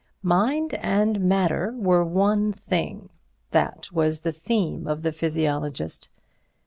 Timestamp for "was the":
3.91-4.31